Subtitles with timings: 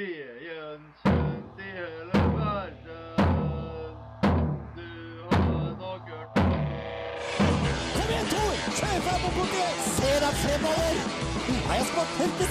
[0.00, 3.16] Er gjenkjent i hele verden.
[4.76, 4.90] Du
[5.30, 6.52] har nok hørt om
[7.94, 8.54] Kom igjen, Tor!
[8.78, 9.84] Kjør frem og politiet!
[9.98, 11.04] Se deg fremover!
[11.50, 12.50] Nei, jeg spart helt til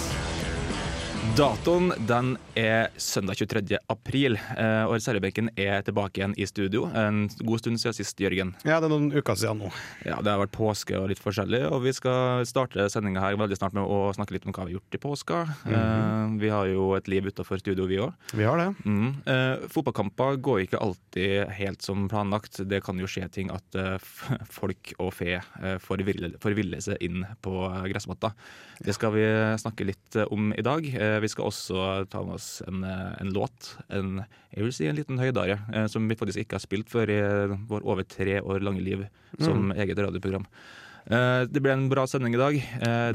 [1.31, 3.77] Datoen den er søndag 23.
[3.87, 6.89] april, eh, og reservebenken er tilbake igjen i studio.
[6.91, 8.51] En god stund siden sist, Jørgen.
[8.67, 9.69] Ja, det er noen uker siden nå.
[10.03, 13.55] Ja, Det har vært påske og litt forskjellig, og vi skal starte sendinga her veldig
[13.55, 15.39] snart med å snakke litt om hva vi har gjort i påska.
[15.71, 18.11] eh, vi har jo et liv utafor studio, vi òg.
[18.33, 18.75] Vi har det.
[18.83, 19.23] Mm.
[19.71, 22.59] Fotballkamper går ikke alltid helt som planlagt.
[22.67, 23.63] Det kan jo skje ting at
[24.49, 25.39] folk og fe
[25.79, 27.55] forviller, seg inn på
[27.87, 28.33] gressmatta.
[28.83, 29.23] Det skal vi
[29.61, 30.83] snakke litt om i dag.
[31.21, 34.97] Vi skal også ta med oss en, eh, en låt, en, jeg vil si en
[34.97, 38.39] liten høydare, eh, som vi faktisk ikke har spilt før i eh, vår over tre
[38.41, 39.05] år lange liv
[39.39, 40.47] som eget radioprogram.
[41.01, 42.57] Det blir en bra sending i dag.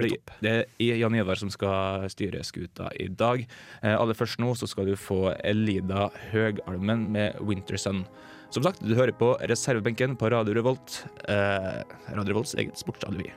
[0.03, 0.09] Det,
[0.43, 3.45] det er Jan Ivar som skal styre skuta i dag.
[3.87, 8.03] Aller først nå så skal du få Elida Høgalmen med 'Winter Sun'.
[8.51, 11.05] Som sagt, du hører på reservebenken på Radio Revolt.
[11.31, 13.31] Radio Revolts eget sportsalibi.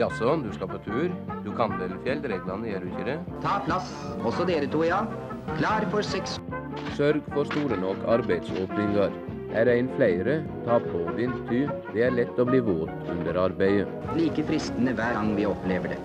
[0.00, 1.10] Jaså, du skal på tur?
[1.44, 3.16] Du kan vel fjellreglene, gjør du ikke det?
[3.44, 3.90] Ta plass,
[4.24, 5.02] også dere to, ja.
[5.58, 6.38] Klar for seks.
[6.96, 9.12] Sørg for store nok arbeidsåpninger.
[9.60, 11.66] Er en flere, ta på vindty.
[11.90, 13.90] Det er lett å bli våt under arbeidet.
[14.16, 16.00] Like fristende hver gang vi opplever det.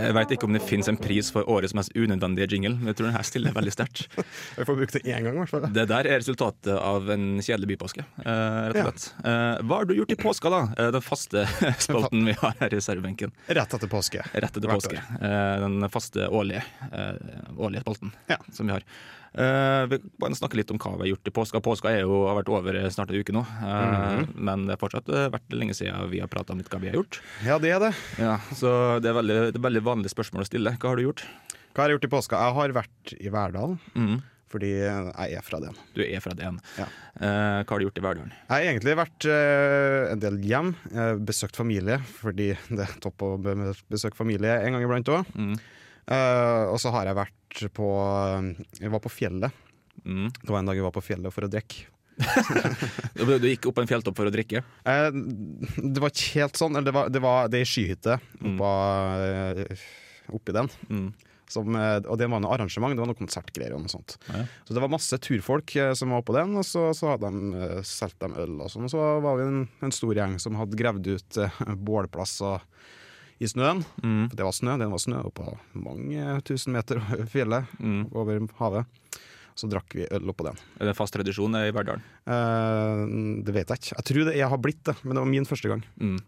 [0.00, 2.96] Jeg veit ikke om det fins en pris for årets mest unødvendige jingle, men jeg
[2.98, 4.02] tror den her stiller veldig sterkt.
[4.58, 5.66] Vi får brukt det én gang, i hvert fall.
[5.76, 9.06] Det der er resultatet av en kjedelig bypåske, eh, rett og slett.
[9.24, 9.36] Ja.
[9.66, 10.62] hva har du gjort i påska, da?
[10.78, 11.44] Eh, Den faste
[11.86, 13.32] spalten vi har her i reservebenken.
[13.48, 14.24] Rett etter påske.
[14.34, 14.98] Rett etter påske.
[15.20, 17.14] Eh, Den faste årlige, eh,
[17.58, 18.36] årlige spalten Ja.
[18.52, 18.84] som vi har.
[19.34, 21.60] Eh, Vi kan snakke litt om hva vi har gjort i påska.
[21.62, 24.34] Påska er jo, har vært over snart en uke nå, Mm -hmm.
[24.34, 26.88] men det har fortsatt eh, vært lenge siden vi har prata om litt hva vi
[26.88, 27.20] har gjort.
[27.44, 27.94] Ja, det er det.
[28.18, 30.76] Ja, så det er veldig, det er veldig vanlig spørsmål å stille.
[30.78, 31.22] Hva har du gjort?
[31.74, 32.36] Hva har jeg gjort i påska?
[32.36, 34.22] Jeg har vært i Verdal, Mm.
[34.50, 35.74] fordi jeg er fra den.
[35.94, 36.58] Du er fra den.
[36.76, 36.86] Ja.
[37.20, 38.32] Hva har du gjort i Verdalen?
[38.32, 40.74] Jeg har egentlig vært en del hjem,
[41.24, 43.38] besøkt familie, fordi det er topp å
[43.88, 45.24] besøke familie en gang iblant òg.
[45.36, 45.56] Mm.
[46.72, 47.32] og så har jeg vært
[47.74, 47.88] på
[48.78, 49.64] Jeg var på fjellet.
[50.04, 50.28] Mm.
[50.32, 51.88] Det var en dag jeg var på fjellet for å drikke.
[53.40, 54.62] Du gikk opp en fjelltopp for å drikke?
[54.88, 55.08] Eh,
[55.80, 56.76] det var ikke helt sånn.
[56.76, 58.70] Eller det, var, det, var, det ei skyhytte oppa,
[59.56, 59.82] mm.
[60.36, 60.70] oppi den.
[60.90, 61.10] Mm.
[61.50, 64.16] Som, eh, og det var noe arrangement, det var noe konsertgreier og noe sånt.
[64.28, 64.44] Ja.
[64.66, 67.64] Så det var masse turfolk eh, som var oppå den, og så, så hadde de
[67.64, 68.86] eh, solgt dem øl og sånn.
[68.86, 72.62] Og så var vi en, en stor gjeng som hadde gravd ut eh, bålplass og,
[73.40, 73.80] i snøen.
[74.04, 74.26] Mm.
[74.30, 78.02] For det var snø, den var snø oppå mange tusen meter over fjellet, Mm.
[78.12, 78.84] over havet.
[79.58, 80.56] Så drakk vi øl oppå den.
[80.80, 82.04] Er det fast tradisjon i Verdalen?
[82.24, 83.00] Eh,
[83.44, 83.96] det vet jeg ikke.
[83.98, 85.82] Jeg tror det jeg har blitt det, men det var min første gang.
[86.00, 86.20] Mm.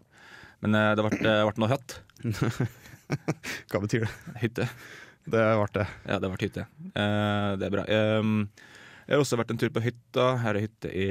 [0.65, 1.95] Men eh, det ble, det ble noe høtt?
[3.71, 4.11] Hva betyr det?
[4.43, 4.67] Hytte?
[5.23, 5.87] Det ble det.
[6.09, 6.65] Ja, det ble hytte.
[6.93, 7.85] Eh, det er bra.
[8.19, 8.47] Um,
[9.07, 10.25] jeg har også vært en tur på hytta.
[10.43, 11.07] Her er hytte i,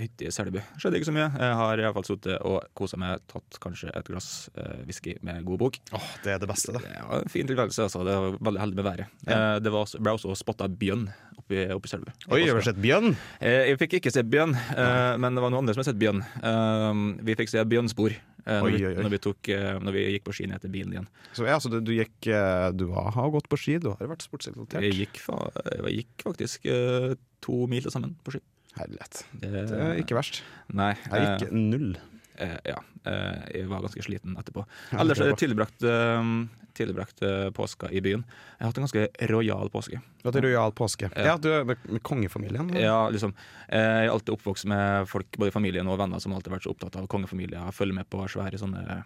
[0.00, 0.58] hytte i Selbu.
[0.80, 1.26] Skjedde ikke så mye.
[1.36, 5.60] Jeg har iallfall sittet og kosa meg, tatt kanskje et glass uh, whisky med god
[5.64, 5.78] bok.
[5.96, 6.82] Åh, det er det beste, det.
[6.94, 8.04] Ja, fin tilværelse, altså.
[8.06, 9.16] Det var veldig heldig med været.
[9.26, 12.12] Eh, det var også, ble også spotta bjørn oppi, oppi Selbu.
[12.32, 13.12] Oi, har du sett bjørn?
[13.40, 16.00] Eh, Jeg fikk ikke se bjørn, eh, men det var noen andre som har sett
[16.00, 16.22] bjørn.
[16.40, 19.02] Eh, Vi fikk se bjørnspor eh, når, Oi, vi, oi, oi.
[19.02, 21.08] når, vi tok, eh, når vi gikk på ski ned til bilen igjen.
[21.34, 24.10] Så, ja, så du, du gikk eh, Du har, har gått på ski, du har
[24.12, 24.86] vært sportsrelatert?
[24.86, 28.42] Jeg gikk, jeg gikk faktisk eh, to mil til sammen på ski.
[28.76, 29.22] Herlighet.
[29.40, 30.42] Det, Det er ikke verst.
[30.76, 30.92] Nei.
[31.08, 31.96] Jeg gikk null.
[32.38, 34.64] Eh, ja, eh, jeg var ganske sliten etterpå.
[34.98, 36.30] Ellers har jeg tilbrakt, eh,
[36.76, 37.22] tilbrakt
[37.56, 38.24] påska i byen.
[38.58, 40.00] Jeg har hatt en ganske rojal påske.
[40.22, 41.08] Du har rojal påske.
[41.16, 41.36] Ja.
[41.40, 42.68] Du er med, med kongefamilien?
[42.70, 42.80] eller?
[42.84, 43.32] Ja, liksom.
[43.68, 46.58] eh, Jeg er alltid oppvokst med folk både i familien og venner som alltid har
[46.58, 47.72] vært så opptatt av kongefamilier.
[47.72, 49.02] Følger med på svære sånne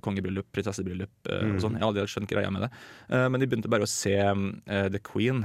[0.00, 1.54] kongebryllup, prinsessebryllup eh, Mm.
[1.56, 1.72] og sånn.
[1.76, 2.70] Jeg har aldri skjønt greia med det.
[3.10, 4.16] Eh, Men de begynte bare å se
[4.66, 5.42] The Queen.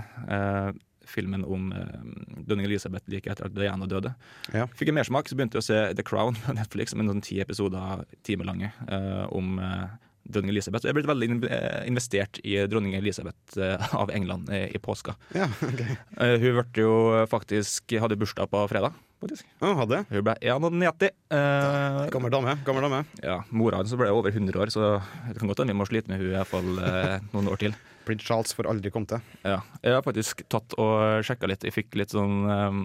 [1.10, 1.98] Filmen om eh,
[2.46, 4.14] dronning Elisabeth like etter at Diana døde.
[4.54, 4.68] Ja.
[4.78, 7.40] Fikk en mersmak, så begynte jeg å se The Crown på Netflix, med noen ti
[7.44, 9.86] episoder, timelange, eh, om eh,
[10.32, 10.86] dronning Elisabeth.
[10.88, 15.16] Jeg ble veldig eh, investert i dronning Elisabeth eh, av England eh, i påska.
[15.38, 15.98] Ja, okay.
[16.18, 16.94] Eh, Hun jo
[17.32, 18.94] faktisk hadde bursdag på fredag.
[19.22, 19.48] Faktisk.
[19.62, 20.02] Ja, hadde.
[20.10, 21.14] Hun ble 91.
[21.38, 22.58] Eh, Gammel dame.
[22.68, 23.04] Gammel dame.
[23.24, 24.98] ja, Mora hans ble over 100 år, så
[25.30, 27.62] det kan godt hende vi må slite med henne i hvert fall eh, noen år
[27.64, 27.78] til.
[28.06, 29.22] Prince Charles får aldri komme til.
[29.46, 29.60] Ja.
[29.84, 31.66] Jeg har faktisk tatt og sjekka litt.
[31.68, 32.82] Jeg fikk litt sånn um,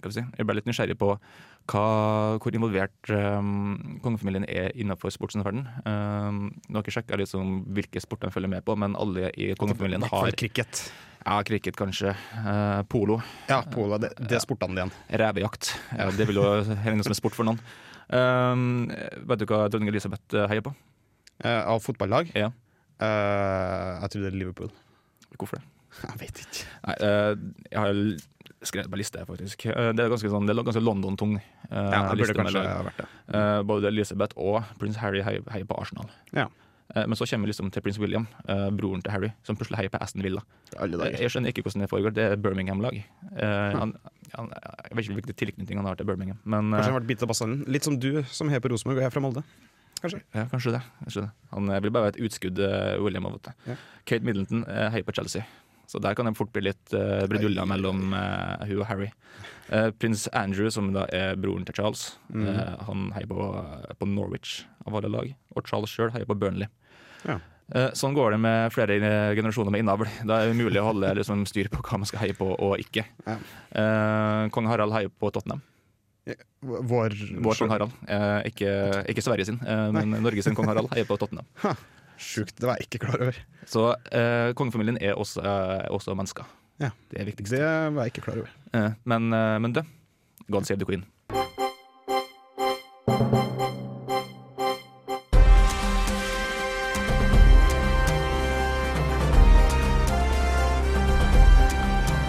[0.00, 1.12] Hva si Jeg ble litt nysgjerrig på
[1.68, 1.82] hva,
[2.40, 5.44] hvor involvert um, kongefamilien er innenfor sportsens.
[5.44, 8.96] Um, nå har jeg ikke sjekka litt sånn hvilke sporter de følger med på, men
[8.96, 10.86] alle i kongefamilien har cricket.
[11.28, 12.14] Ja, cricket kanskje.
[12.40, 13.18] Uh, polo.
[13.50, 13.98] Ja, polo.
[14.00, 15.02] Det, det er sportene dine.
[15.20, 15.74] Revejakt.
[15.92, 17.60] Ja, det vil jo regne som en sport for noen.
[18.08, 18.86] Um,
[19.28, 20.72] vet du hva dronning Elisabeth eh, heier på?
[21.44, 22.30] Uh, av fotballag?
[22.32, 22.48] Ja.
[22.96, 24.72] Uh, jeg tror det er Liverpool.
[25.36, 25.66] Hvorfor det?
[25.98, 26.64] Jeg vet ikke.
[26.86, 28.00] Nei, uh, jeg har
[28.70, 29.66] skrevet på liste, faktisk.
[29.68, 31.36] Det er ganske, sånn, ganske London-tung.
[31.68, 33.10] Ja, det burde kanskje ha vært det.
[33.68, 36.08] Både Elisabeth og prins Harry heier, heier på Arsenal.
[36.32, 36.48] Ja.
[36.94, 39.76] Eh, men så kommer vi liksom til prins William, eh, broren til Harry, som plutselig
[39.82, 40.40] heier på Aston Villa.
[40.72, 41.20] Eh.
[41.20, 42.14] Jeg skjønner ikke hvordan det foregår.
[42.16, 42.96] Det er Birmingham-lag.
[43.36, 43.94] Eh, han,
[44.32, 44.52] han,
[44.88, 47.24] jeg vet ikke hvilken tilknytning han har til Birmingham, men Kanskje han har vært bitt
[47.26, 47.58] av bassen.
[47.68, 49.44] Litt som du, som heier på Rosenborg og er fra Molde.
[49.98, 50.22] Kanskje.
[50.32, 50.82] Ja, kanskje det.
[51.02, 51.30] Kanskje det.
[51.52, 52.60] Han vil bare være et utskudd,
[53.02, 53.26] William.
[53.26, 53.40] av.
[53.66, 53.74] Ja.
[54.06, 55.44] Kate Middleton heier på Chelsea.
[55.88, 59.08] Så der kan det fort bli litt uh, bruduljer mellom uh, hun og Harry.
[59.72, 62.44] Uh, prins Andrew, som da er broren til Charles, Mm.
[62.44, 63.46] uh, han heier på,
[63.98, 65.30] på Norwich av alle lag.
[65.56, 66.68] Og Charles sjøl heier på Burnley.
[67.24, 67.38] Ja.
[67.68, 70.06] Eh, sånn går det med flere eh, generasjoner med innavl.
[70.24, 72.78] Da er det umulig å holde liksom, styr på hva man skal heie på og
[72.80, 73.02] ikke.
[73.26, 73.34] Ja.
[73.76, 75.60] Eh, Kong Harald heier på Tottenham.
[76.64, 77.12] Vår,
[77.44, 77.92] Vår kong Harald.
[78.08, 78.70] Eh, ikke,
[79.12, 81.44] ikke Sverige sin, eh, men Norge sin kong Harald heier på Tottenham.
[82.18, 83.36] Sjukt, det var jeg ikke klar over.
[83.68, 86.48] Så eh, kongefamilien er også, eh, også mennesker.
[86.82, 86.90] Ja.
[87.10, 87.54] Det er viktigst.
[87.54, 88.50] Det var jeg ikke klar over.
[88.74, 89.82] Eh, men, eh, men du,
[90.50, 91.06] God save the queen.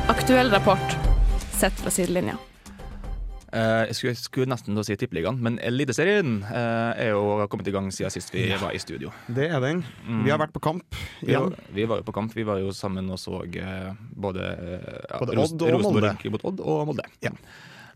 [0.07, 0.97] Aktuell rapport
[1.57, 2.37] sett fra sidelinja.
[3.51, 7.73] Eh, jeg skulle, skulle nesten da si Tippeligaen, men Eliteserien eh, er jo kommet i
[7.73, 9.09] gang siden sist vi var i studio.
[9.27, 9.81] Det er den.
[10.23, 10.85] Vi har vært på kamp
[11.21, 11.49] Vi, igjen.
[11.49, 12.35] var- vi var jo på kamp.
[12.37, 14.45] Vi var jo sammen og så eh, både,
[15.09, 15.73] ja, Både Odd og.
[15.79, 17.07] Rosenborg mot Odd og Molde.
[17.25, 17.31] Ja.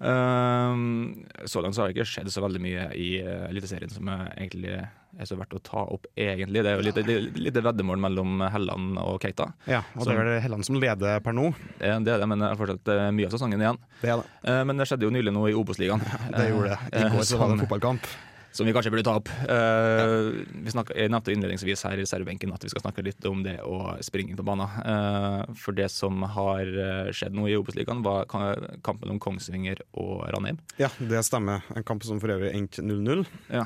[0.03, 4.09] Um, så langt så har det ikke skjedd så veldig mye i uh, Eliteserien som
[4.11, 4.81] er egentlig
[5.19, 6.63] er så verdt å ta opp, egentlig.
[6.65, 9.51] Det er jo litt, litt, litt veddemål mellom Helland og Keita.
[9.69, 11.51] Ja, og det er vel Helland som leder per nå.
[11.77, 13.81] Det er det, men det er fortsatt eh, mye av sesongen igjen.
[14.01, 14.27] Det det.
[14.49, 16.01] Eh, men det skjedde jo nylig nå i Obos-ligaen.
[16.33, 16.79] Det gjorde det.
[16.97, 18.07] I går så var det en fotballkamp.
[18.53, 19.29] Som vi kanskje burde ta opp.
[19.49, 23.41] Uh, vi snakket, jeg nevnte innledningsvis her i reservebenken at vi skal snakke litt om
[23.45, 24.69] det å springe på banen.
[24.85, 30.25] Uh, for det som har eh, skjedd nå i Obos-ligaen, var kampen om Kongsvinger og
[30.33, 30.59] Ranheim.
[30.77, 31.65] Ja, det stemmer.
[31.73, 33.25] En kamp som for øvrig endte 0-0.
[33.53, 33.65] Ja.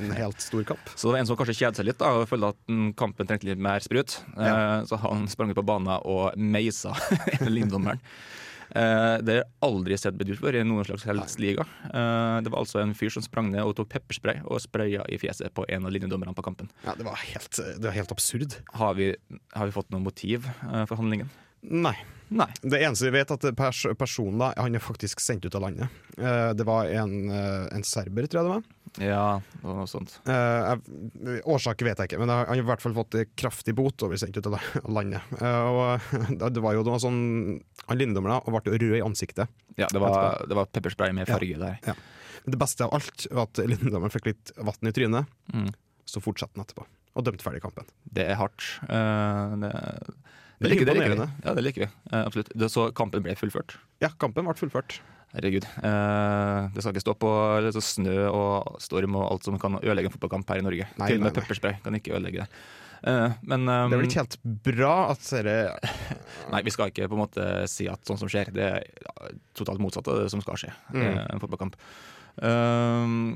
[0.00, 0.94] En helt stor kamp.
[0.94, 3.50] Så det var en som kanskje kjedet seg litt da, og følte at kampen trengte
[3.50, 4.18] litt mer sprut.
[4.36, 4.56] Uh, Ja.
[4.88, 6.94] Så han sprang ut på banen og meisa
[7.56, 8.00] lindommeren.
[8.74, 11.66] Eh, det har aldri sett bedyrt før i noen slags helst liga.
[11.86, 15.18] Eh, det var altså en fyr som sprang ned og tok pepperspray og spraya i
[15.22, 16.70] fjeset på en av linjedommerne på kampen.
[16.86, 18.58] Ja, det var helt, det var helt absurd.
[18.74, 19.12] Har vi,
[19.54, 21.30] har vi fått noe motiv uh, for handlingen?
[21.62, 21.94] Nei.
[22.34, 22.48] Nei.
[22.64, 25.62] Det eneste vi vet, er at pers personen da, han er faktisk sendt ut av
[25.68, 26.02] landet.
[26.16, 28.64] Det var en, en serber, tror jeg det var.
[29.02, 30.12] Ja, det var noe sånt.
[30.28, 34.04] Uh, jeg, årsaken vet jeg ikke, men han har i hvert fall fått kraftig bot
[34.06, 35.24] og blir sendt ut av landet.
[35.40, 35.98] Uh,
[36.38, 37.18] og det var jo noe sånn
[37.88, 39.50] Han da, ble rød i ansiktet.
[39.80, 41.34] Ja, det var, det var pepperspray med Ja.
[41.34, 41.80] farge der.
[41.90, 41.96] Ja.
[42.44, 45.72] Men det beste av alt var at linjedommeren fikk litt vann i trynet, Mm.
[46.06, 46.84] så fortsatte han etterpå.
[47.16, 47.86] Og dømte ferdig kampen.
[48.04, 48.62] Det er hardt.
[48.86, 51.26] Uh, det, Det det liker vi.
[51.44, 51.90] Ja, det liker vi.
[52.12, 52.52] Uh, absolutt.
[52.54, 53.74] Det, så kampen ble fullført.
[54.04, 55.00] Ja, kampen ble fullført.
[55.34, 55.66] Herregud.
[55.66, 57.32] Eh, det skal ikke stå på
[57.82, 60.86] snø og storm og alt som kan ødelegge en fotballkamp her i Norge.
[61.00, 62.62] Nei, Til og med pepperspray kan ikke ødelegge det.
[63.10, 65.74] Eh, men um, Det vel ikke helt bra at dere
[66.54, 69.82] Nei, vi skal ikke på en måte si at sånn som skjer, det er totalt
[69.82, 70.70] motsatt av det som skal skje.
[70.94, 71.18] Mm.
[71.34, 71.76] en fotballkamp.
[72.38, 73.34] Um,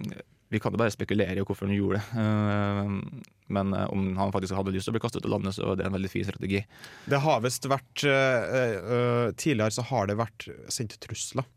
[0.48, 2.22] vi kan jo bare spekulere i hvorfor han gjorde det.
[2.22, 5.74] Um, men om han faktisk hadde lyst til å bli kastet ut av landet, så
[5.74, 6.62] det er en veldig fin strategi.
[7.10, 11.48] Det har visst vært uh, Tidligere så har det vært sendt trusler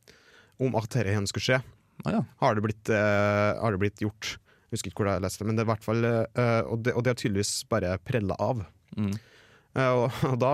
[0.62, 1.60] om at dette skulle skje.
[2.06, 2.22] Ah, ja.
[2.42, 4.36] Har det blitt, uh, har det blitt gjort.
[4.72, 6.94] Jeg husker ikke hvor jeg leste det, men det er hvert fall uh, og, det,
[6.96, 8.64] og det har tydeligvis bare prella av.
[8.98, 9.12] Mm.
[9.76, 10.54] Uh, og, og da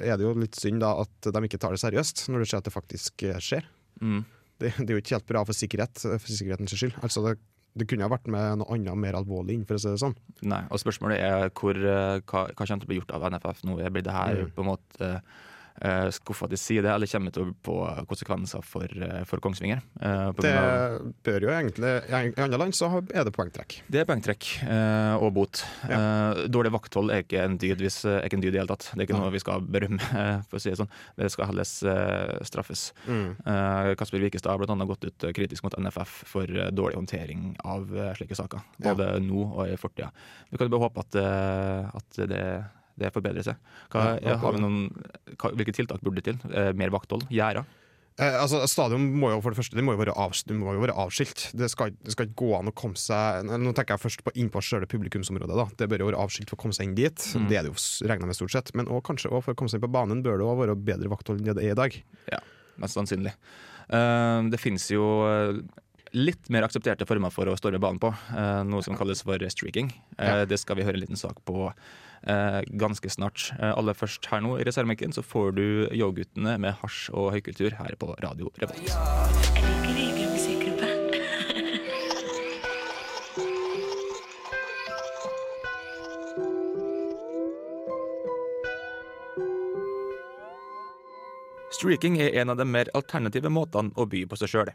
[0.00, 2.62] er det jo litt synd da at de ikke tar det seriøst, når det ser
[2.62, 3.66] at det faktisk skjer.
[4.00, 4.22] Mm.
[4.62, 6.96] Det, det er jo ikke helt bra for sikkerhet, for sikkerhetens skyld.
[7.04, 7.36] Altså det,
[7.74, 10.14] det kunne ha vært med noe annet mer alvorlig inn, for å si det sånn.
[10.46, 13.80] Nei, og spørsmålet er hvor, hva, hva kommer til å bli gjort av NFF nå?
[13.90, 14.52] Blir det her Mm.
[14.54, 15.42] på en måte uh,
[16.14, 17.74] skuffa til side, eller kommer til å få
[18.08, 19.82] konsekvenser for, eh, for Kongsvinger?
[20.00, 23.82] eh, Det av- bør jo egentlig I andre land så er det poengtrekk.
[23.90, 24.48] det er poengtrekk
[25.20, 25.64] og bot.
[25.88, 28.72] Eh, dårlig vakthold er ikke en dyd hvis, er ikke en dyd i det hele
[28.76, 28.90] tatt.
[28.94, 30.00] Det er ikke noe vi skal berømme,
[30.48, 30.90] for å si det sånn.
[31.16, 31.64] Det skal heller
[32.44, 32.92] straffes.
[33.06, 33.36] Mm.
[33.96, 37.86] Kasper Wikestad har annet gått ut kritisk mot NFF for dårlig håndtering av
[38.16, 38.62] slike saker.
[38.80, 38.94] Ja.
[38.94, 40.10] Både nå og i fortida.
[40.50, 41.16] Vi kan bare håpe at,
[41.94, 42.64] at det,
[43.00, 43.72] det forbedrer seg.
[43.92, 44.84] Hva, Ja, har vi noen,
[45.34, 46.38] hva, hvilke tiltak burde til?
[46.50, 47.26] Eh, mer vakthold?
[47.32, 47.66] Gjerder?
[48.14, 50.82] Eh, altså, stadion må jo for det første det må jo være, avs må jo
[50.84, 51.48] være avskilt.
[51.58, 54.34] Det skal, det skal ikke gå an å komme seg Nå tenker jeg først på
[54.38, 55.56] innpå selve publikumsområdet.
[55.58, 57.26] da Det bør jo være avskilt for å komme seg inn dit.
[57.34, 57.48] Mm.
[57.50, 58.70] Det er det jo regna med stort sett.
[58.78, 60.78] Men også, kanskje også for å komme seg inn på banen bør det også være
[60.92, 61.98] bedre vakthold enn det det er i dag.
[62.30, 62.42] Ja,
[62.82, 63.34] Mest sannsynlig.
[63.90, 65.58] Uh, det finnes jo eh,
[66.14, 69.92] litt mer aksepterte former for å storme banen på, eh, noe som kalles for streaking.
[70.18, 70.44] Eh, Ja.
[70.44, 71.72] Det skal vi høre en liten sak på
[72.26, 73.52] eh, ganske snart.
[73.60, 77.96] Aller først her nå i reservemikken så får du Yo-guttene med hasj og høykultur her
[77.98, 78.94] på Radio Revolt.
[91.74, 94.70] Streaking er en av de mer alternative måtene å by på seg sjøl.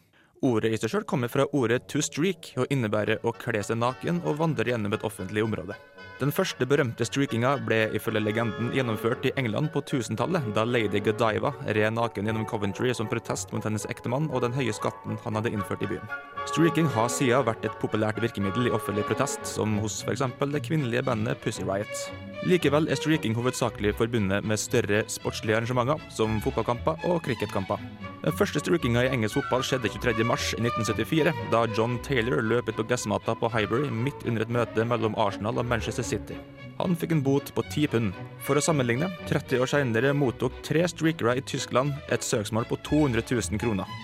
[0.45, 4.21] Ordet i seg sjøl kommer fra ordet to streak og innebærer å kle seg naken
[4.23, 5.75] og vandre gjennom et offentlig område.
[6.19, 11.51] Den første berømte streakinga ble ifølge legenden gjennomført i England på 1000-tallet, da lady Godiva
[11.67, 15.51] red naken gjennom Coventry som protest mot hennes ektemann og den høye skatten han hadde
[15.55, 16.15] innført i byen.
[16.47, 20.27] Streaking har siden vært et populært virkemiddel i offentlig protest, som hos f.eks.
[20.39, 22.28] det kvinnelige bandet Pussy Riot.
[22.47, 27.81] Likevel er streaking hovedsakelig forbundet med større sportslige arrangementer, som fotballkamper og cricketkamper.
[28.23, 33.35] Den første streakinga i engelsk fotball skjedde 23.3.1974, da John Taylor løp ut på gassmata
[33.35, 36.39] på Highbury midt under et møte mellom Arsenal og Manchester City.
[36.79, 38.15] Han fikk en bot på ti pund.
[38.47, 43.25] For å sammenligne, 30 år senere mottok tre streakere i Tyskland et søksmål på 200
[43.35, 43.97] 000 kroner.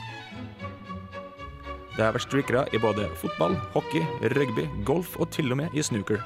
[1.95, 4.03] Det har vært streakere i både fotball, hockey,
[4.35, 6.19] rugby, golf og til og med i snooker.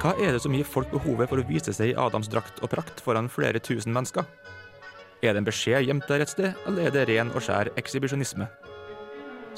[0.00, 2.70] Hva er det som gir folk behovet for å vise seg i Adams drakt og
[2.72, 4.24] prakt foran flere tusen mennesker?
[5.20, 8.46] Er det en beskjed gjemt der et sted, eller er det ren og skjær ekshibisjonisme?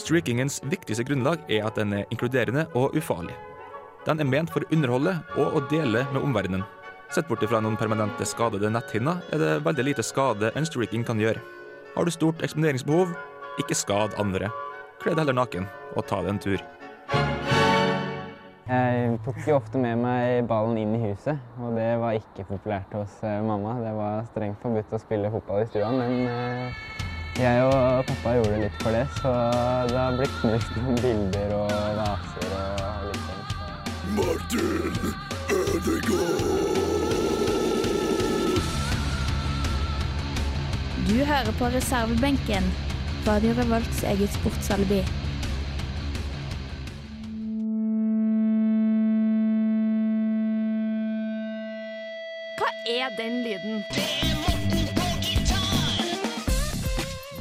[0.03, 3.37] Streakingens viktigste grunnlag er at den er inkluderende og ufarlig.
[4.03, 6.67] Den er ment for å underholde og å dele med omverdenen.
[7.15, 11.23] Sett bort ifra noen permanente skadede netthinner, er det veldig lite skade en streaking kan
[11.23, 11.39] gjøre.
[11.95, 13.15] Har du stort eksponeringsbehov,
[13.63, 14.51] ikke skad andre.
[14.99, 16.71] Kle deg heller naken, og ta deg en tur.
[18.69, 22.93] Jeg tok jo ofte med meg ballen inn i huset, og det var ikke populært
[22.95, 23.73] hos eh, mamma.
[23.83, 26.79] Det var strengt forbudt å spille fotball i stua, men eh,
[27.43, 29.33] jeg og pappa gjorde litt for det, så
[29.91, 33.43] det har blitt knust noen bilder og vaser og litt sånn.
[33.51, 33.61] så-
[34.13, 34.71] Martin
[35.59, 36.61] Ødegaard.
[41.09, 42.71] Du hører på reservebenken.
[43.27, 45.03] Radio Revolts eget sportsalibi.
[52.89, 53.83] Er den lyden?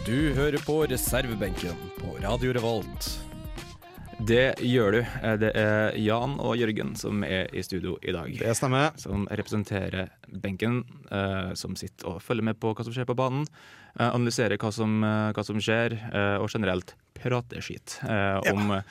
[0.05, 3.09] Du hører på reservebenken på Radio Revolt.
[4.21, 4.99] Det gjør du.
[5.01, 8.29] Eh, Det er Jan og Jørgen som er i studio i dag.
[8.37, 8.91] Det stemmer.
[9.01, 13.47] Som representerer benken, eh, som sitter og følger med på hva som skjer på banen.
[13.99, 15.97] eh, analyserer hva som, hva som skjer,
[16.39, 18.81] og generelt prater skit om, eh,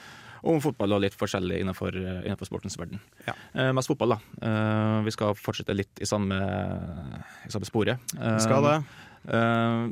[0.42, 3.00] om fotball og litt forskjellig innenfor, eh, innenfor sportens verden.
[3.26, 3.34] Ja.
[3.54, 4.20] Eh, mest fotball, da.
[4.46, 6.38] Eh, vi skal fortsette litt i samme,
[7.46, 8.00] i samme sporet.
[8.18, 8.78] Eh, Vi skal det.
[9.34, 9.90] Eh,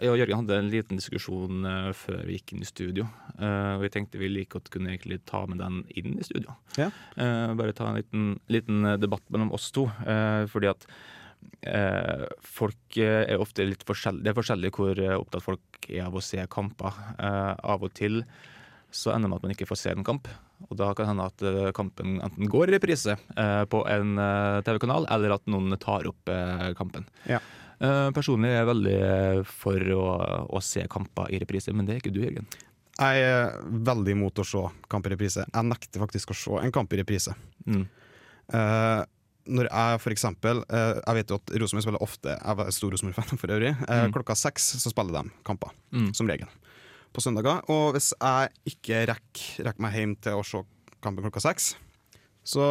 [0.00, 3.04] jeg og Jørgen hadde en liten diskusjon eh, før vi gikk inn i studio.
[3.38, 6.54] Eh, vi tenkte vi like godt kunne egentlig ta med den inn i studio.
[6.78, 6.88] Ja.
[7.16, 9.90] Eh, bare ta en liten, liten eh, debatt mellom oss to.
[10.06, 10.86] eh, fordi at
[11.66, 14.24] eh, folk eh, er ofte litt forskjellige.
[14.24, 16.96] Det er forskjellig hvor eh, opptatt folk er av å se kamper.
[17.18, 18.22] Eh, av og til
[18.90, 20.28] så ender det med at man ikke får se en kamp.
[20.68, 24.16] Og da kan det hende at eh, kampen enten går i reprise eh, på en
[24.20, 26.32] eh, TV-kanal, eller at noen tar opp
[26.78, 27.06] kampen.
[27.30, 27.38] Ja.
[28.12, 28.96] Personlig er jeg veldig
[29.48, 30.02] for å,
[30.52, 32.44] å se kamper i reprise, men det er ikke du, Jørgen.
[33.00, 33.54] Jeg er
[33.88, 34.60] veldig imot å se
[34.92, 35.46] kamp i reprise.
[35.48, 37.32] Jeg nekter faktisk å se en kamp i reprise.
[37.64, 37.86] Mm.
[38.52, 39.00] Uh,
[39.50, 42.92] når jeg for eksempel eh, Jeg vet jo at Rosenborg spiller ofte Jeg er stor
[42.92, 43.70] Rosenborg-fan for øvrig.
[43.86, 44.12] Uh, Mm.
[44.14, 46.10] Klokka seks så spiller de kamper, Mm.
[46.14, 46.50] som regel.
[47.10, 47.62] På søndager.
[47.72, 50.62] Og hvis jeg ikke rekker, rekker meg hjem til å se
[51.02, 51.72] kampen klokka seks,
[52.46, 52.64] så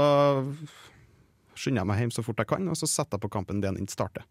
[1.60, 3.74] skynder jeg meg hjem så fort jeg kan, og så setter jeg på kampen det
[3.76, 4.24] den starter.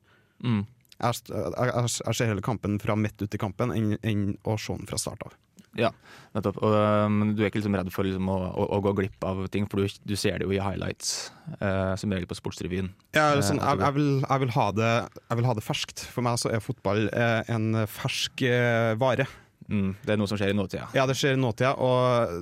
[0.45, 0.65] Mm.
[0.99, 4.75] Jeg, jeg, jeg, ser hele kampen fra midt ut i kampen enn, enn å se
[4.75, 5.37] den fra start av.
[5.79, 5.91] Ja,
[6.35, 6.59] nettopp.
[6.65, 6.75] Og,
[7.13, 9.69] men du er ikke liksom redd for liksom, å, å, å gå glipp av ting,
[9.71, 12.91] for du, du ser det jo i highlights, eh, som regel på Sportsrevyen.
[13.15, 16.07] Ja, sånn, Eh, jeg, jeg, vil, jeg, vil ha det, jeg vil ha det ferskt.
[16.15, 19.29] For meg så er fotball eh, en fersk eh, vare.
[19.69, 20.87] Mm, det er noe som skjer i nåtida.
[20.97, 22.33] Ja, det skjer i nåtida, og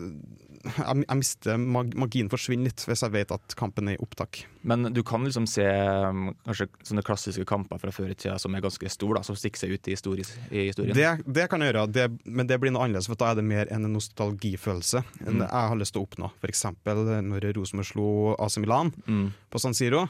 [0.66, 4.40] jeg, jeg mister mag, Magien forsvinner litt hvis jeg vet at kampen er i opptak.
[4.66, 8.54] Men du kan liksom se um, kanskje sånne klassiske kamper fra før i tida som
[8.58, 10.94] er ganske store, som stikker seg ut i, historis, i historien.
[10.98, 13.46] Det, det kan jeg gjøre, det, men det blir noe annerledes, for da er det
[13.46, 15.46] mer en nostalgifølelse enn Mm.
[15.46, 16.30] jeg har lyst til å oppnå.
[16.42, 16.64] F.eks.
[16.86, 19.32] når Rosenborg slo AC Milan Mm.
[19.50, 20.06] på San Siro.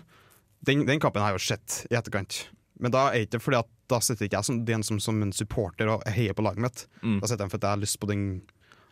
[0.65, 2.47] Den, den kampen har jeg jo sett i etterkant.
[2.81, 5.23] Men da er det ikke fordi at da sitter ikke jeg som, den som, som
[5.23, 6.85] en supporter og heier på laget mitt.
[7.03, 7.21] Mm.
[7.23, 8.29] Da sitter jeg fordi jeg har lyst på den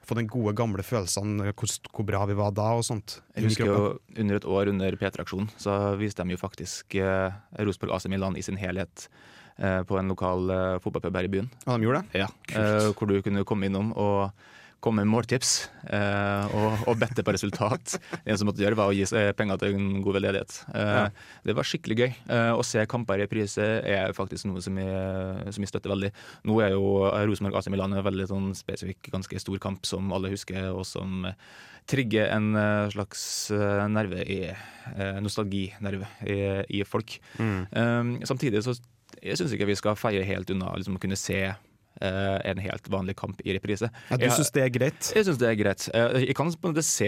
[0.05, 3.19] få den gode, gamle følelsen, hvor, hvor bra vi var da og sånt.
[3.37, 3.79] Jeg husker jo
[4.21, 8.45] under et år under P3-aksjonen så viste de jo faktisk eh, Rosenborg AC Milan i
[8.45, 9.07] sin helhet
[9.57, 11.49] eh, på en lokal eh, fotballpub her i byen.
[11.65, 12.25] Ja, de gjorde det?
[12.25, 14.29] Ja, eh, Hvor du kunne komme innom og
[14.85, 15.53] komme med måltips
[15.89, 17.97] eh, og, og bette på resultat.
[17.97, 20.59] Det eneste som måtte gjøre, var å gi eh, penger til en god veldedighet.
[20.75, 21.07] Eh, Ja.
[21.49, 22.11] Det var skikkelig gøy.
[22.37, 26.13] Eh, å se kamper i reprise er faktisk noe som jeg, som jeg støtter veldig.
[26.49, 26.85] Nå er jo
[27.29, 31.25] Rosenborg AC Milan en veldig sånn spesifikk, ganske stor kamp som alle husker, og som
[31.91, 33.23] trigger en eh, slags
[33.53, 36.39] eh, nerve i eh, nostalginerve i,
[36.81, 37.19] i folk.
[37.37, 38.21] Mm.
[38.25, 38.73] Samtidig så
[39.25, 41.61] jeg syns ikke vi skal feie helt unna liksom, å kunne se eh,
[42.01, 43.91] en helt vanlig kamp i reprise.
[44.11, 45.13] Ja, du syns det er greit?
[45.15, 45.89] Jeg syns det er greit.
[45.95, 47.07] Eh, Jeg kan på en måte se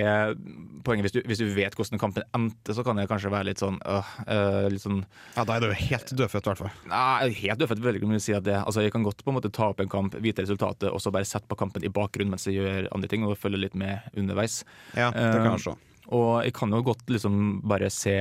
[0.86, 3.62] poenget hvis du, hvis du vet hvordan kampen endte, så kan jeg kanskje være litt
[3.62, 5.00] sånn øh, eh, litt sånn
[5.36, 6.72] Ja, da er du helt dødfødt, i hvert fall.
[6.92, 9.50] Nei, helt dødfødt vil jeg si at det Altså, Jeg kan godt på en måte
[9.52, 12.46] ta opp en kamp, vite resultatet, og så bare sette på kampen i bakgrunnen mens
[12.46, 14.62] jeg gjør andre ting, og følge litt med underveis.
[14.96, 15.76] Ja, det kan jeg Eh, se.
[16.14, 18.14] Og jeg kan jo godt liksom bare se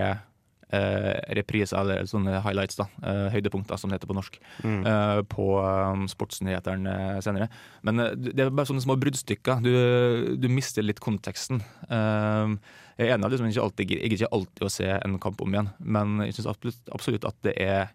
[0.74, 4.86] eh, reprise, eller sånne highlights, da, eh, høydepunkter som det heter på norsk, Mm.
[4.86, 7.50] eh, på um, Sportsnyhetene senere.
[7.84, 9.62] Men eh, det er bare sånne små bruddstykker.
[9.64, 11.62] Du, du mister litt konteksten.
[11.90, 12.56] Eh,
[12.98, 15.42] jeg er enig i at liksom, ikke alltid, jeg ikke alltid å se en kamp
[15.44, 17.90] om igjen, men jeg syns absolutt, absolutt at det er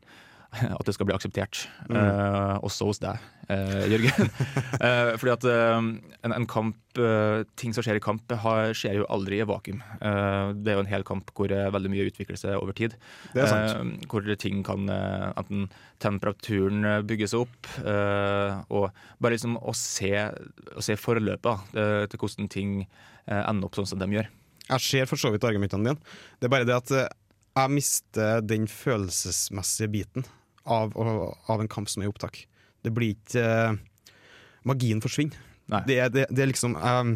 [0.79, 1.97] at det skal bli akseptert, Mm.
[1.97, 3.19] uh, også hos deg,
[3.51, 4.29] uh, Jørgen.
[4.81, 6.77] uh, fordi at en, en kamp,
[7.61, 9.79] ting som skjer i kamp, har, skjer jo aldri i vakuum.
[10.03, 12.97] Det er jo en hel kamp hvor veldig mye utvikler seg over tid.
[14.11, 15.69] Hvor ting kan enten
[16.03, 17.71] temperaturen bygge seg opp,
[18.75, 18.91] og
[19.23, 20.11] bare liksom å se,
[20.75, 21.71] å se forløpet
[22.11, 22.75] til hvordan ting
[23.31, 24.27] ender opp sånn som de gjør.
[24.67, 26.13] Jeg ser for så vidt argumentene dine.
[26.43, 30.27] Det er bare det at jeg mister den følelsesmessige biten
[30.65, 32.45] av, av en kamp som er i opptak.
[32.85, 33.79] Det blir ikke uh,
[34.69, 35.39] Magien forsvinner.
[35.87, 37.11] Det, det, det er liksom eh,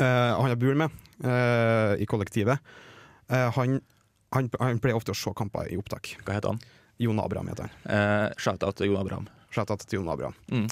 [0.00, 0.94] uh, Han jeg bor med
[1.26, 2.72] uh, i kollektivet,
[3.28, 3.78] han,
[4.36, 6.10] han, han pleier ofte å se kamper i opptak.
[6.26, 6.58] Hva heter han?
[7.00, 7.78] Jon Abraham heter han.
[7.88, 9.24] Eh, Shout-out til Jon Abraham.
[9.54, 10.36] Shout-out til Jon Abraham.
[10.52, 10.66] Mm.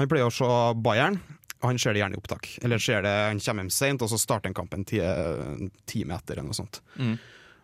[0.00, 0.48] Han pleier å se
[0.82, 1.20] Bayern.
[1.60, 2.48] og Han ser det gjerne i opptak.
[2.64, 6.16] Eller ser det, han kommer hjem seint, og så starter han kampen ti, en time
[6.16, 6.40] etter.
[6.40, 6.80] Eller noe sånt.
[6.96, 7.12] Mm.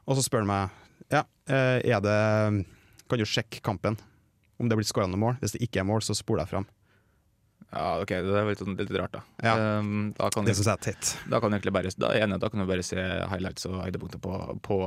[0.04, 2.18] Og så spør han meg Ja, er det
[3.08, 3.96] Kan du sjekke kampen?
[4.58, 5.38] Om det blir skåra noe mål?
[5.42, 6.66] Hvis det ikke er mål, så spoler jeg fram.
[7.68, 9.20] Ja, ok, det er litt, sånn- litt rart, da.
[9.44, 9.78] Ja.
[9.78, 11.10] Um, da kan Det syns jeg er teit.
[11.28, 14.22] Da kan du egentlig bare, da enig, da kan du bare se highlights og høydepunkter
[14.24, 14.80] på, på,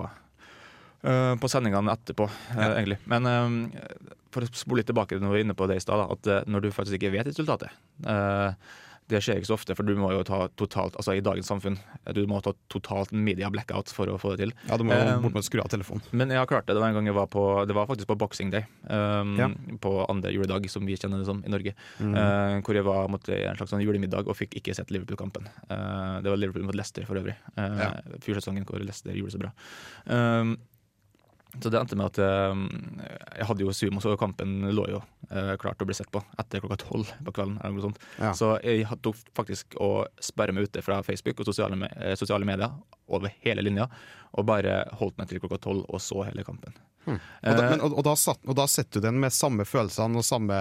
[1.02, 3.00] Uh, på sendingene etterpå, øh, egentlig.
[3.10, 5.82] Men øh, for å spole litt tilbake til noe vi var inne på det i
[5.82, 7.74] stad, at øh, når du faktisk ikke vet resultatet
[9.12, 11.76] Det skjer ikke så ofte, for du må jo ta totalt Altså i dagens samfunn,
[12.16, 14.54] du må ta totalt media blackout for å få det til.
[14.70, 16.04] Ja, du må Um, bort med å skru av telefonen.
[16.16, 16.76] men jeg har klart det.
[16.78, 18.64] Det var en gang jeg var på Det var faktisk på Boxing Day.
[18.90, 19.50] Um, Ja.
[19.84, 21.74] På andre juledag, som vi kjenner det som i Norge.
[22.00, 22.14] Mm.
[22.16, 25.48] Uh, hvor jeg var mot en slags sånn julemiddag og fikk ikke sett Liverpool-kampen.
[25.70, 27.36] Uh, det var Liverpool mot Leicester for øvrig.
[27.58, 27.92] Uh, Ja.
[28.24, 29.52] Fjorsesongen hvor Leicester gjorde det så bra.
[30.08, 30.58] Um,
[31.60, 32.20] så det endte med at
[32.54, 32.68] um,
[33.36, 36.64] jeg hadde jo Sumo, så kampen lå jo uh, klart å bli sett på etter
[36.64, 37.58] klokka tolv på kvelden.
[37.60, 38.00] Eller noe sånt.
[38.22, 38.32] Ja.
[38.38, 39.92] Så jeg tok faktisk å
[40.24, 42.72] sperre meg ute fra Facebook og sosiale, me eh, sosiale medier
[43.12, 43.90] over hele linja,
[44.40, 46.78] og bare holdt meg til klokka tolv og så hele kampen.
[47.04, 47.18] Hmm.
[47.18, 49.68] Og, da, Eh, men, og, og, da satt, og da setter du den med samme
[49.68, 50.58] følelsene og samme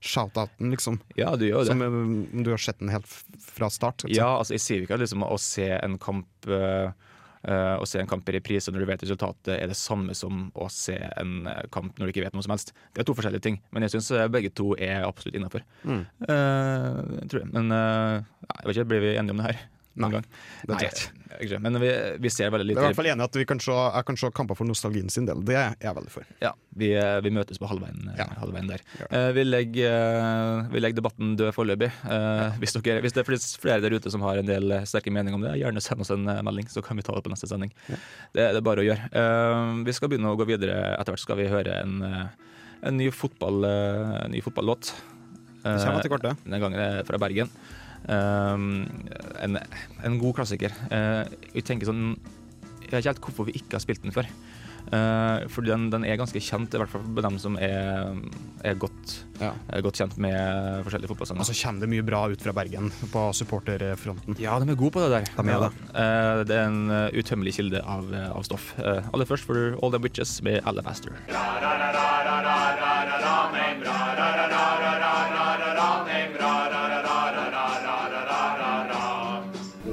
[0.00, 1.00] shout-outen, liksom?
[1.18, 1.72] Ja, du gjør det.
[1.72, 3.08] Som om du har sett den helt
[3.42, 4.04] fra start?
[4.04, 4.14] Liksom.
[4.14, 7.07] Ja, altså jeg sier ikke at liksom, å se en kamp eh, eh,
[7.48, 10.68] Å se en kamp i reprise når du vet resultatet, er det samme som å
[10.72, 12.74] se en eh, kamp når du ikke vet noe som helst.
[12.92, 15.64] Det er to forskjellige ting, men jeg syns begge to er absolutt innafor.
[15.88, 16.04] Mm.
[17.30, 17.50] tror jeg.
[17.54, 19.66] Men uh, jeg vet ikke, blir vi enige om det her
[20.02, 20.26] noen gang?
[20.64, 20.92] det Nei, jeg
[21.28, 21.58] jeg ikke.
[21.60, 21.88] Men vi,
[22.24, 24.06] vi ser veldig Jeg er i hvert lite fall enig at vi kan se, jeg
[24.08, 25.42] kan se kamper for nostalgien sin del.
[25.44, 26.24] Det er jeg veldig for.
[26.42, 28.26] Ja, vi, eh, vi møtes på halvveien, ja.
[28.40, 28.80] halvveien der.
[29.10, 31.90] Eh, vi, legger, eh, vi legger debatten død foreløpig.
[32.08, 33.28] Eh, hvis, dere- hvis det er
[33.60, 36.10] flere- der ute som har en del eh, sterke meninger om det, gjerne send oss
[36.16, 37.70] en eh, melding, så kan vi ta det på neste sending.
[37.88, 38.00] Det,
[38.34, 39.10] det er bare å gjøre.
[39.12, 40.80] Eh, vi skal begynne å gå videre.
[40.96, 42.24] Etter hvert skal vi høre en, eh,
[42.88, 44.94] en ny, fotball, eh, ny fotballåt.
[45.62, 46.30] Kommer etter hvert.
[46.48, 47.50] Den gangen er fra Bergen.
[48.06, 48.86] Um,
[49.42, 49.58] en,
[50.04, 50.72] en god klassiker.
[50.92, 52.14] Uh, jeg tenker sånn
[52.84, 54.30] Jeg vet ikke helt hvorfor vi ikke har spilt den før.
[54.88, 58.14] Uh, for den, den er ganske kjent, i hvert fall for dem som er,
[58.64, 61.44] er godt, er godt kjent med forskjellige fotballsanger.
[61.44, 64.38] Og så kommer det mye bra ut fra Bergen på supporterfronten.
[64.40, 65.28] Ja, de er gode på det der.
[65.36, 65.70] De er det.
[65.92, 68.70] Eh, det er en eh, utømmelig kilde av, eh, av stoff.
[68.80, 71.12] Eh, aller først for All The Witches med Alabaster.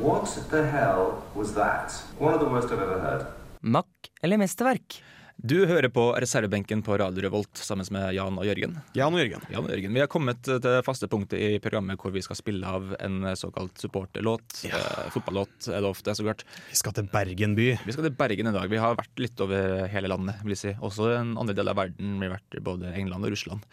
[0.05, 1.89] What the hell was that?
[2.19, 3.25] One of the worst I've ever heard.
[3.61, 4.99] Mack eller mesterverk?
[5.35, 8.75] Du hører på reservebenken på Radio Revolt sammen med Jan og Jørgen.
[8.93, 9.47] Jan og Jørgen.
[9.49, 9.97] Jan og Jørgen.
[9.97, 13.31] Vi har kommet til det faste punktet i programmet hvor vi skal spille av en
[13.33, 14.61] såkalt supporterlåt.
[14.69, 16.45] Eh, fotballåt er det ofte, så klart.
[16.69, 17.71] Vi skal til Bergen by.
[17.81, 18.69] Vi skal til Bergen i dag.
[18.69, 20.77] Vi har vært litt over hele landet, vil jeg si.
[20.85, 22.19] Også en andre del av verden.
[22.21, 23.65] Vi har vært i både England og Russland.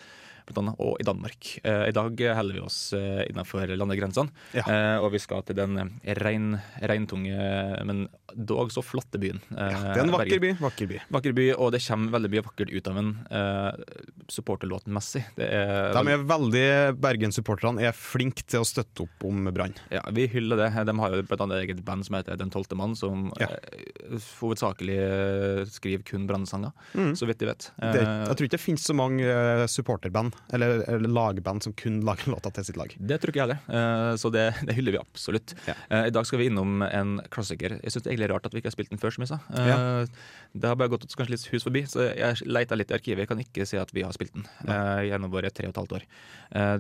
[0.47, 1.51] Blant annet, og i Danmark.
[1.65, 4.65] Eh, I dag holder vi oss eh, innenfor landegrensene, Ja.
[4.67, 5.77] eh, og vi skal til den
[6.19, 9.41] rein, reintunge, men dog så flotte byen.
[9.53, 10.53] eh, Det er en vakker by.
[10.61, 11.01] Vakker by.
[11.13, 13.73] Vakker by, og det kommer veldig mye vakkert ut av en uh,
[14.33, 15.25] supporterlåtmessig.
[15.39, 16.67] Er De er veldig
[17.03, 19.75] Bergen-supporterne er flinke til å støtte opp om Brann.
[19.93, 20.71] ja, vi hyller det.
[20.87, 23.55] De har jo blant annet eget band som heter Den tolvte mann, som eh,
[24.41, 24.99] hovedsakelig
[25.73, 27.13] skriver kun brannsanger, Mm.
[27.17, 27.71] så vidt jeg vet.
[27.81, 29.67] Det, jeg tror ikke det finnes så mange eh,
[30.53, 32.95] eller, eller lagband som kun lager låter til sitt lag.
[32.99, 35.55] Det tror ikke jeg heller, uh, så det, det hyller vi absolutt.
[35.69, 37.79] Eh, I dag skal vi innom en klassiker.
[37.83, 39.41] Jeg syns egentlig er rart at vi ikke har spilt den før, som jeg sa.
[39.51, 39.79] Uh, Ja.
[40.53, 43.25] Det har bare gått kanskje litt hus forbi, så jeg leita litt i arkivet.
[43.25, 44.45] Jeg kan ikke si at vi har spilt den
[45.09, 46.05] gjennom våre tre og et halvt år.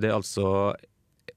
[0.02, 0.74] Det er altså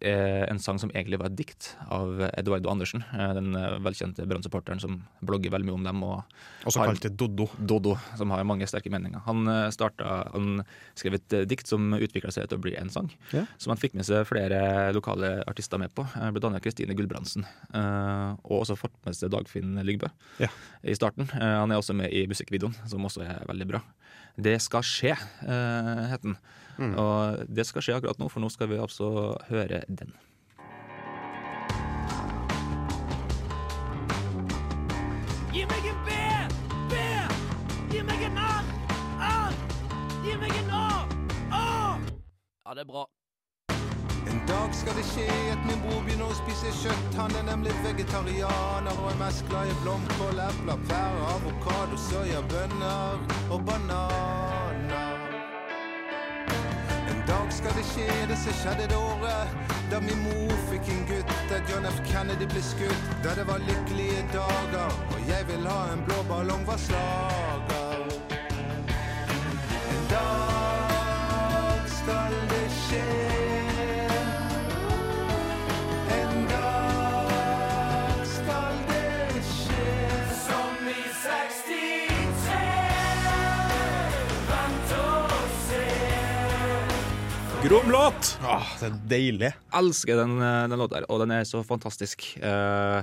[0.01, 4.79] en sang som egentlig var et dikt av Eduardo Andersen, eh, den eh, velkjente Brann-supporteren
[4.81, 6.03] som blogger veldig mye om dem.
[6.03, 6.23] Og
[6.65, 7.47] Også har- kalt det Doddo.
[7.58, 9.21] Dodo, som har mange sterke meninger.
[9.25, 10.63] Han, eh, starta, han
[10.95, 13.45] skrev et eh, dikt som utvikla seg til å bli en sang, Ja.
[13.58, 17.45] som han fikk med seg flere lokale artister med på, eh, blant annet Kristine Gulbrandsen.
[17.73, 20.47] eh, Og også fått med seg Dagfinn Lyngbø Ja.
[20.84, 21.29] i starten.
[21.34, 23.81] Eh, Han er også med i musikkvideoen, som også er veldig bra.
[24.38, 25.12] Det skal skje,
[25.47, 26.38] eh, het den.
[26.78, 26.94] Mm.
[27.00, 30.16] Og det skal skje akkurat nå, for nå skal vi altså høre den.
[42.66, 43.06] Ja, det er bra.
[44.32, 47.18] En dag skal det skje at min bror begynner å spise kjøtt.
[47.20, 53.22] Han er nemlig vegetarianer og er mest glad i blomkål, epler, pærer, avokado, soya, bønner
[53.54, 54.44] og bananer.
[57.65, 61.58] Skal det skje det som skjedde det året da min mor fikk en gutt, da
[61.69, 61.97] John F.
[62.06, 66.65] Kennedy ble skutt, da det var lykkelige dager, og jeg vil ha en blå ballong,
[66.67, 68.10] var slager.
[69.95, 70.44] En dag
[87.65, 88.38] Grom låt!
[88.43, 89.49] Åh, det er deilig.
[89.73, 92.28] elsker den, eh, den låta her, og den er så fantastisk.
[92.38, 93.01] Uh,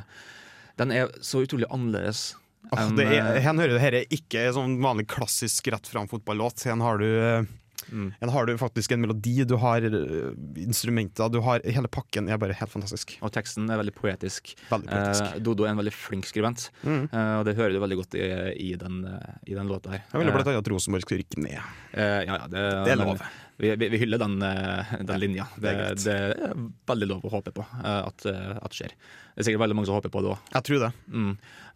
[0.79, 2.37] den er så utrolig annerledes.
[2.71, 5.91] Oh, en, det er, jeg her hører du her er ikke sånn vanlig klassisk rett
[5.91, 6.63] fram fotballåt.
[6.69, 7.51] Her har du eh,
[7.91, 8.13] Mm.
[8.31, 10.29] har du faktisk en melodi, du har eh,
[10.63, 13.17] instrumenter, du har hele pakken er bare helt fantastisk.
[13.27, 14.53] Og teksten er veldig poetisk.
[14.71, 15.25] Veldig poetisk.
[15.27, 17.09] Eh, Dodo er en veldig flink skribent, Mm.
[17.11, 18.23] eh, og det hører du veldig godt i,
[18.69, 20.05] i, den, eh, i den låta her.
[20.13, 21.59] Jeg ville blant Eh, annet at Rosenborg skulle rykke ned.
[21.93, 23.27] eh, ja, ja, det, Det er men lov.
[23.61, 25.45] Vi, vi, vi hyller den, eh, den linja.
[25.57, 26.15] det Det, er det,
[26.49, 26.55] er
[26.89, 28.35] veldig lov å håpe på eh, at, det
[28.65, 28.95] at skjer.
[29.35, 30.49] Det er sikkert veldig mange som håper på det òg.
[30.57, 30.91] Jeg tror det.
[31.13, 31.29] Mm.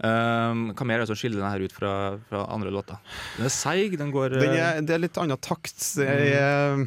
[0.07, 1.93] Um, hva mer er det som skiller denne ut fra,
[2.29, 2.99] fra andre låter?
[3.37, 5.79] Den er seig, den går Den eh, er, det er litt annen takt.
[6.01, 6.83] Det er,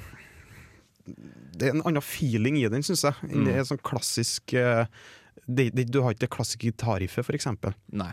[1.07, 3.17] det er en annen feeling i den, syns jeg.
[3.29, 3.49] Det Mm.
[3.55, 4.85] er sånn klassisk eh,
[5.47, 7.73] det, det, Du har ikke det klassiske gitarriffet, for eksempel.
[7.91, 8.11] Nei.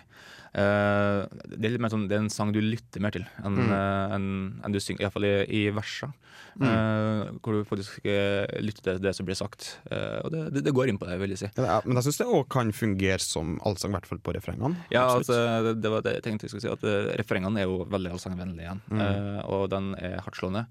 [0.56, 3.56] Eh, det, er litt mer sånn, det er en sang du lytter mer til enn
[3.56, 3.72] Mm.
[3.72, 4.26] uh, en,
[4.64, 6.08] en du synger, iallfall i, i versa.
[6.56, 6.64] Mm.
[6.64, 9.74] Uh, hvor du faktisk eh, lytter til det som blir sagt.
[9.92, 11.50] Eh, og det, det, det går inn på det, vil jeg si.
[11.60, 14.80] Ja, Men jeg syns det òg kan fungere som allsang, i hvert fall på refrengene.
[14.92, 15.36] Ja, altså,
[15.76, 18.68] det, var det jeg tenkte jeg skulle si, at eh, refrengene er jo veldig allsangvennlige
[18.70, 18.82] igjen.
[18.88, 19.02] Mm.
[19.04, 20.64] Eh, og den er hardtslående.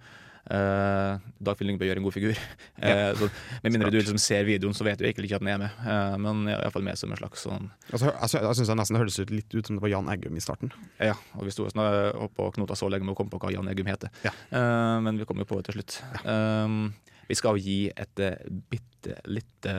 [0.45, 2.41] Uh, Dagfinn Lyngbø gjør en god figur.
[2.85, 3.11] Ja.
[3.15, 3.29] Uh, så,
[3.63, 5.77] med mindre du liksom ser videoen, så vet du egentlig ikke at den er med.
[5.85, 8.99] Uh, men er iallfall med som en slags sånn Altså, jeg jeg syns det nesten
[8.99, 10.73] hørtes ut litt ut som det var Jan Eggum i starten.
[10.99, 11.81] Ja, og vi sto sånn,
[12.27, 14.13] oppe og knota så lenge med å komme på hva Jan Eggum heter.
[14.25, 15.97] Eh, men vi kom jo på det til slutt.
[16.27, 16.93] Um,
[17.29, 18.37] vi skal gi et eh,
[18.69, 19.73] bitte lite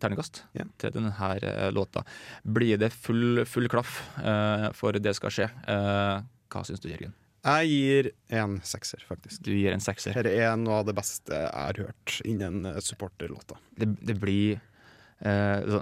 [0.00, 0.42] terningkast
[0.80, 2.04] til denne eh, låta.
[2.44, 5.48] Blir det full, full klaff, uh, for det skal skje?
[5.66, 7.16] Uh, hva syns du, Jørgen?
[7.42, 9.40] Jeg gir en sekser, faktisk.
[9.42, 10.14] Du gir en sekser.
[10.14, 13.56] Dette er noe av det beste jeg har hørt innen supporterlåta.
[13.74, 14.60] Det, det blir
[15.26, 15.80] eh,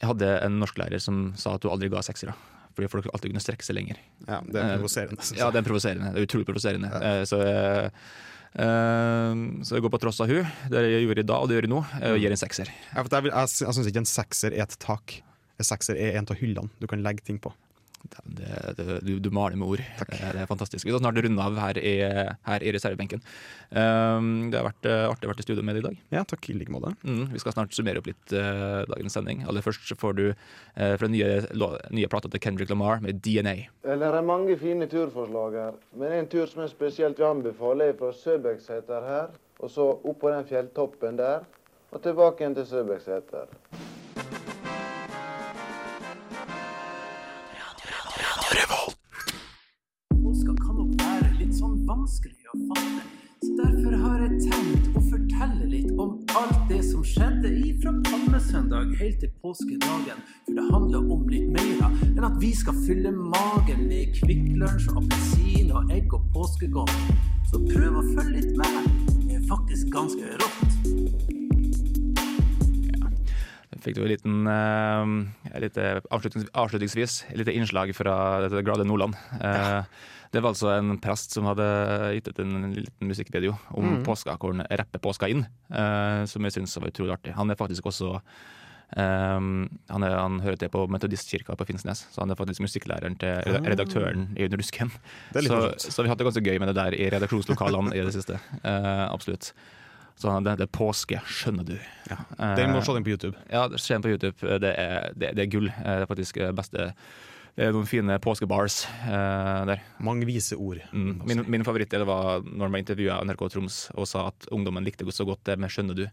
[0.00, 2.34] Jeg hadde en norsklærer som sa at du aldri ga seksere.
[2.74, 3.98] Fordi folk alltid kunne strekke seg lenger.
[4.26, 6.12] Ja, det er Eh, provoserende, Ja, det er provoserende.
[6.14, 6.90] Det er utrolig provoserende.
[6.98, 7.90] Eh, Så, eh,
[8.56, 10.46] eh, så jeg går på tross av hun.
[10.72, 12.72] Det jeg gjorde i dag, og det gjør jeg nå, Jeg gir en sekser.
[12.94, 15.20] Ja, jeg, vil- jeg, jeg syns ikke en sekser er et tak.
[15.60, 17.52] En sekser er en av hyllene du kan legge ting på.
[18.02, 19.82] Det, det, du, du maler med ord.
[19.98, 20.12] Takk.
[20.18, 20.84] Det er fantastisk.
[20.86, 21.94] Vi skal snart runde av her i,
[22.48, 23.22] her i reservebenken.
[23.70, 26.00] Um, det har vært eh, artig å være i studio med deg i dag.
[26.12, 26.92] Ja, takk i like måte.
[27.06, 29.44] Mm, vi skal snart summere opp litt uh, dagens sending.
[29.48, 30.36] Aller først så får du uh,
[30.76, 33.56] fra den nye, nye plata til Kendrick Lamar med DNA.
[33.86, 37.90] Eller det er mange fine turforslag her, men en tur som jeg spesielt vil anbefale
[37.92, 41.46] er fra Søbekseter her, og så opp på den fjelltoppen der,
[41.92, 43.50] og tilbake igjen til Søbekseter.
[57.12, 60.22] Skjedde ifra palmesøndag helt til påskedagen.
[60.46, 64.88] For det handler om litt mer enn at vi skal fylle magen med Kvikk Lunsj,
[64.96, 66.96] appelsin og egg og påskegodt.
[67.52, 68.92] Så prøv å følge litt med.
[69.26, 71.01] Det er faktisk ganske rått.
[73.82, 75.78] Fikk du en liten eh, litt,
[76.14, 78.16] avslutnings, avslutningsvis et lite innslag fra
[78.46, 79.16] dette glade Nordland.
[79.40, 79.82] Eh,
[80.32, 81.64] Det var altså en prest som hadde
[82.16, 84.04] gitt ut en liten musikkvideo om Mm.
[84.06, 87.34] påska, hvor han rapper påska inn, uh, som jeg syns var utrolig artig.
[87.36, 88.20] Han er faktisk også
[88.94, 93.14] Um, han, er, han hører til på Metodistkirka på Finnsnes, så han er faktisk musikklæreren
[93.18, 93.62] til Ah.
[93.64, 94.90] redaktøren i rusken.
[95.32, 98.12] Så, så vi har hatt det ganske gøy med det der i redaksjonslokalene i det
[98.12, 98.36] siste.
[98.60, 99.54] Uh, absolutt.
[100.16, 101.76] Så det, det er påske, skjønner du.
[102.10, 102.18] Ja.
[102.58, 103.36] Den må se den på YouTube.
[103.50, 104.58] Ja, se den på YouTube.
[104.62, 105.68] Det er, det, det er gull.
[105.72, 106.92] Eh, Det er faktisk beste
[107.56, 109.82] Det er noen fine påskebars eh, der.
[110.00, 110.78] Mange vise ord.
[110.92, 111.18] Mm.
[111.28, 115.26] Min, min favorittdel var når man intervjua NRK Troms og sa at ungdommen likte så
[115.28, 116.08] godt det med 'skjønner du'.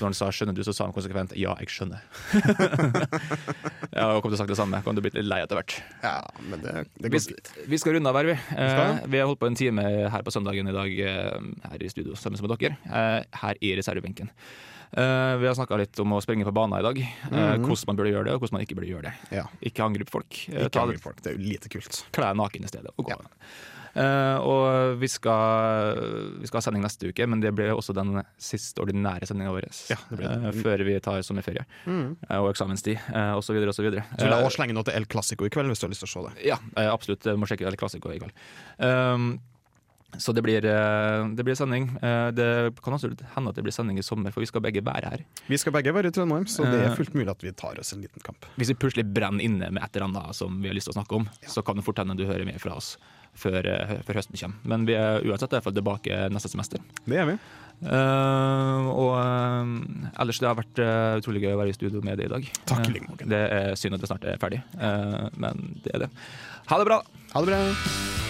[0.00, 2.02] Når han sa 'skjønner du', så sa han konsekvent 'ja, jeg skjønner'.
[3.98, 4.82] ja, og kom til å sagt det samme.
[4.84, 5.76] Kom til å bli litt lei etter hvert.
[6.02, 7.52] Ja, men det, det Vi, går fint.
[7.68, 8.36] vi skal runde av her, vi.
[8.56, 11.38] Eh, vi har holdt på en time her på søndagen i dag eh,
[11.70, 12.76] her i studio sammen med dere.
[12.88, 14.30] eh, her i reservebenken.
[14.90, 16.98] Uh, vi har snakka litt om å springe på banen i dag.
[16.98, 17.66] Uh, mm -hmm.
[17.66, 19.12] Hvordan man burde gjøre det, og hvordan man ikke burde gjøre det.
[19.30, 19.44] Ja.
[19.62, 20.48] Ikke angripe folk.
[20.50, 22.06] Uh, Ikke angripe folk, det er jo lite kult.
[22.10, 22.90] Kle naken i stedet.
[22.96, 23.10] Og, gå.
[23.12, 23.26] Eh,
[23.94, 25.98] og vi skal,
[26.40, 29.66] vi skal ha sending neste uke, men det blir også den siste ordinære sendinga vår.
[29.90, 30.50] Ja, det blir det.
[30.50, 32.06] eh, før vi tar sommerferie mm.
[32.28, 33.58] eh, og eksamenstid uh, osv.
[33.60, 33.72] osv.
[33.72, 36.04] Så vil jeg også slenge noe til El Clásico i kveld, hvis du har lyst
[36.04, 36.34] til å se det.
[36.52, 37.24] Ja, eh, absolutt.
[37.26, 38.36] Du må sjekke El Clásico i kveld.
[38.78, 39.32] Um,
[40.18, 41.88] så det blir, eh, det blir sending.
[42.02, 44.82] Eh, Det kan også hende at det blir sending i sommer, for vi skal begge
[44.82, 45.24] være her.
[45.48, 46.90] Vi skal begge være i Trondheim, så det Eh.
[46.90, 48.44] er fullt mulig at vi tar oss en liten kamp.
[48.58, 51.02] Hvis vi plutselig brenner inne med et eller annet som vi har lyst til å
[51.02, 52.96] snakke om, så kan det fort hende du hører mer fra oss
[53.34, 54.56] før, eh, før høsten kommer.
[54.64, 56.78] Men vi er uansett i hvert fall tilbake neste semester.
[57.06, 57.38] Det er vi.
[57.82, 59.64] Uh, og uh,
[60.20, 62.50] ellers det har vært uh, utrolig gøy å være i studio med deg i dag.
[62.66, 66.10] Takk Eh, det er synd at det snart er ferdig, eh, men det er det.
[66.68, 67.00] Ha det bra!
[67.32, 68.29] Ha det bra!